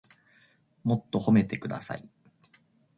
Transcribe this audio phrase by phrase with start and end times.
[0.83, 2.09] もっと褒めてください